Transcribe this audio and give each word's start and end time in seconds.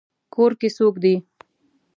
کور 0.33 0.51
کې 0.59 0.69
څوک 0.77 0.95
دی؟ 1.03 1.15